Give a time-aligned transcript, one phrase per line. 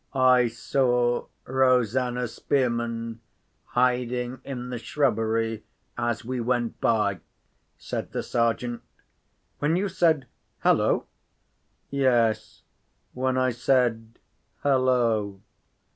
[0.15, 3.19] "I saw Rosanna Spearman
[3.65, 5.63] hiding in the shrubbery
[5.95, 7.19] as we went by,"
[7.77, 8.81] said the Sergeant.
[9.59, 10.25] "When you said
[10.63, 11.05] 'Hullo'?"
[11.91, 14.17] "Yes—when I said
[14.63, 15.39] 'Hullo!